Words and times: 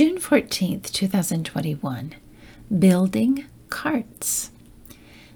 June 0.00 0.16
14th, 0.16 0.90
2021. 0.92 2.14
Building 2.78 3.44
carts. 3.68 4.50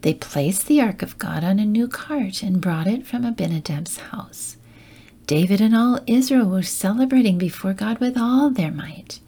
They 0.00 0.14
placed 0.14 0.66
the 0.66 0.80
ark 0.80 1.00
of 1.00 1.16
God 1.16 1.44
on 1.44 1.60
a 1.60 1.64
new 1.64 1.86
cart 1.86 2.42
and 2.42 2.60
brought 2.60 2.88
it 2.88 3.06
from 3.06 3.22
Abinadab's 3.24 3.98
house. 3.98 4.56
David 5.28 5.60
and 5.60 5.76
all 5.76 6.00
Israel 6.08 6.48
were 6.48 6.64
celebrating 6.64 7.38
before 7.38 7.72
God 7.72 8.00
with 8.00 8.18
all 8.18 8.50
their 8.50 8.72
might. 8.72 9.20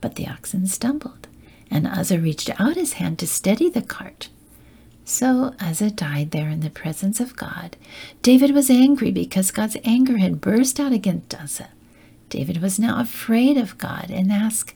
But 0.00 0.16
the 0.16 0.26
oxen 0.26 0.66
stumbled, 0.66 1.28
and 1.70 1.86
Uzzah 1.86 2.18
reached 2.18 2.50
out 2.60 2.74
his 2.74 2.94
hand 2.94 3.20
to 3.20 3.28
steady 3.28 3.70
the 3.70 3.80
cart. 3.80 4.28
So 5.04 5.54
Uzzah 5.60 5.92
died 5.92 6.32
there 6.32 6.48
in 6.48 6.62
the 6.62 6.70
presence 6.70 7.20
of 7.20 7.36
God. 7.36 7.76
David 8.22 8.50
was 8.50 8.70
angry 8.70 9.12
because 9.12 9.52
God's 9.52 9.76
anger 9.84 10.16
had 10.16 10.40
burst 10.40 10.80
out 10.80 10.90
against 10.90 11.32
Uzzah. 11.40 11.68
David 12.28 12.60
was 12.60 12.78
now 12.78 13.00
afraid 13.00 13.56
of 13.56 13.78
God 13.78 14.10
and 14.10 14.30
asked, 14.30 14.74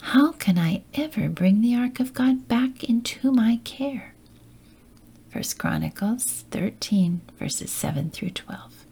How 0.00 0.32
can 0.32 0.58
I 0.58 0.82
ever 0.94 1.28
bring 1.28 1.60
the 1.60 1.74
ark 1.74 2.00
of 2.00 2.14
God 2.14 2.46
back 2.48 2.84
into 2.84 3.32
my 3.32 3.60
care? 3.64 4.14
1 5.32 5.42
Chronicles 5.58 6.44
13, 6.52 7.20
verses 7.38 7.72
7 7.72 8.10
through 8.10 8.30
12. 8.30 8.86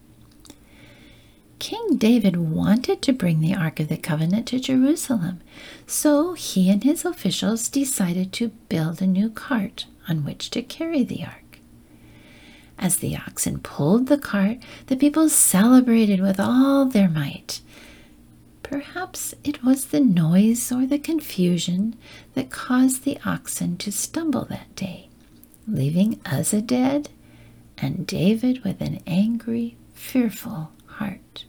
King 1.60 1.96
David 1.96 2.36
wanted 2.36 3.00
to 3.02 3.12
bring 3.12 3.38
the 3.40 3.54
Ark 3.54 3.78
of 3.78 3.86
the 3.86 3.96
Covenant 3.96 4.48
to 4.48 4.58
Jerusalem, 4.58 5.40
so 5.86 6.32
he 6.34 6.68
and 6.68 6.82
his 6.82 7.04
officials 7.04 7.68
decided 7.68 8.32
to 8.32 8.48
build 8.68 9.00
a 9.00 9.06
new 9.06 9.30
cart 9.30 9.86
on 10.08 10.24
which 10.24 10.50
to 10.50 10.62
carry 10.62 11.04
the 11.04 11.22
Ark. 11.24 11.60
As 12.76 12.96
the 12.96 13.16
oxen 13.16 13.60
pulled 13.60 14.08
the 14.08 14.18
cart, 14.18 14.58
the 14.88 14.96
people 14.96 15.28
celebrated 15.28 16.20
with 16.20 16.40
all 16.40 16.84
their 16.84 17.08
might. 17.08 17.60
Perhaps 18.72 19.34
it 19.44 19.62
was 19.62 19.88
the 19.88 20.00
noise 20.00 20.72
or 20.72 20.86
the 20.86 20.98
confusion 20.98 21.94
that 22.32 22.48
caused 22.48 23.04
the 23.04 23.18
oxen 23.22 23.76
to 23.76 23.92
stumble 23.92 24.46
that 24.46 24.74
day, 24.74 25.10
leaving 25.68 26.18
Uzzah 26.24 26.62
dead 26.62 27.10
and 27.76 28.06
David 28.06 28.64
with 28.64 28.80
an 28.80 29.02
angry, 29.06 29.76
fearful 29.92 30.70
heart. 30.86 31.44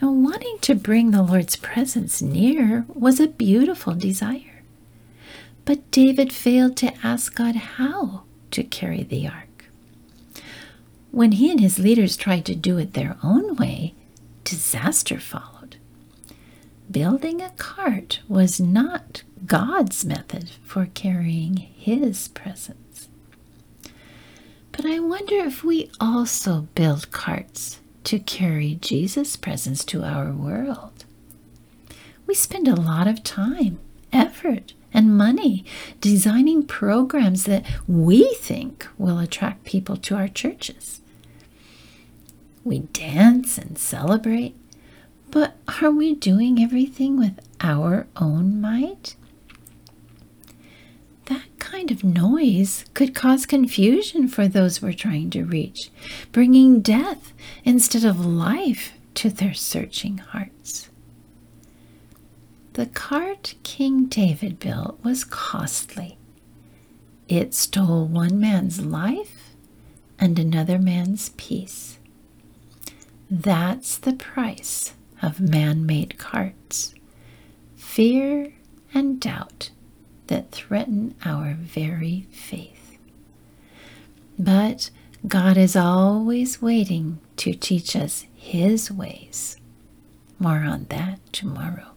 And 0.00 0.24
wanting 0.24 0.58
to 0.62 0.74
bring 0.74 1.12
the 1.12 1.22
Lord's 1.22 1.54
presence 1.54 2.20
near 2.20 2.84
was 2.92 3.20
a 3.20 3.28
beautiful 3.28 3.94
desire. 3.94 4.64
But 5.64 5.88
David 5.92 6.32
failed 6.32 6.76
to 6.78 6.92
ask 7.06 7.32
God 7.32 7.54
how 7.54 8.24
to 8.50 8.64
carry 8.64 9.04
the 9.04 9.28
ark. 9.28 9.66
When 11.12 11.30
he 11.30 11.52
and 11.52 11.60
his 11.60 11.78
leaders 11.78 12.16
tried 12.16 12.44
to 12.46 12.56
do 12.56 12.76
it 12.76 12.94
their 12.94 13.16
own 13.22 13.54
way, 13.54 13.94
disaster 14.54 15.18
followed. 15.18 15.76
Building 16.88 17.40
a 17.42 17.50
cart 17.56 18.20
was 18.28 18.60
not 18.60 19.24
God's 19.46 20.04
method 20.04 20.50
for 20.62 20.86
carrying 20.94 21.56
his 21.56 22.28
presence. 22.28 23.08
But 24.70 24.86
I 24.86 25.00
wonder 25.00 25.34
if 25.34 25.64
we 25.64 25.90
also 25.98 26.68
build 26.76 27.10
carts 27.10 27.80
to 28.04 28.20
carry 28.20 28.78
Jesus' 28.80 29.34
presence 29.34 29.84
to 29.86 30.04
our 30.04 30.30
world. 30.30 31.04
We 32.24 32.34
spend 32.34 32.68
a 32.68 32.76
lot 32.76 33.08
of 33.08 33.24
time, 33.24 33.80
effort, 34.12 34.72
and 34.92 35.18
money 35.18 35.64
designing 36.00 36.64
programs 36.64 37.42
that 37.44 37.66
we 37.88 38.34
think 38.34 38.86
will 38.98 39.18
attract 39.18 39.64
people 39.64 39.96
to 39.96 40.14
our 40.14 40.28
churches. 40.28 41.00
We 42.64 42.80
dance 42.80 43.58
and 43.58 43.78
celebrate, 43.78 44.56
but 45.30 45.56
are 45.82 45.90
we 45.90 46.14
doing 46.14 46.62
everything 46.62 47.18
with 47.18 47.38
our 47.60 48.06
own 48.16 48.60
might? 48.60 49.16
That 51.26 51.46
kind 51.58 51.90
of 51.90 52.02
noise 52.04 52.84
could 52.94 53.14
cause 53.14 53.44
confusion 53.46 54.28
for 54.28 54.48
those 54.48 54.80
we're 54.80 54.92
trying 54.94 55.30
to 55.30 55.44
reach, 55.44 55.90
bringing 56.32 56.80
death 56.80 57.32
instead 57.64 58.04
of 58.04 58.24
life 58.24 58.92
to 59.14 59.30
their 59.30 59.54
searching 59.54 60.18
hearts. 60.18 60.88
The 62.74 62.86
cart 62.86 63.54
King 63.62 64.06
David 64.06 64.58
built 64.58 64.98
was 65.04 65.24
costly. 65.24 66.18
It 67.28 67.54
stole 67.54 68.06
one 68.06 68.40
man's 68.40 68.84
life 68.84 69.54
and 70.18 70.38
another 70.38 70.78
man's 70.78 71.30
peace. 71.36 71.98
That's 73.30 73.96
the 73.96 74.12
price 74.12 74.94
of 75.22 75.40
man 75.40 75.86
made 75.86 76.18
carts 76.18 76.94
fear 77.94 78.52
and 78.92 79.20
doubt 79.20 79.70
that 80.26 80.50
threaten 80.50 81.14
our 81.24 81.54
very 81.54 82.26
faith. 82.32 82.98
But 84.38 84.90
God 85.28 85.56
is 85.56 85.76
always 85.76 86.60
waiting 86.60 87.20
to 87.36 87.54
teach 87.54 87.94
us 87.94 88.26
His 88.34 88.90
ways. 88.90 89.56
More 90.38 90.64
on 90.64 90.86
that 90.90 91.20
tomorrow. 91.32 91.93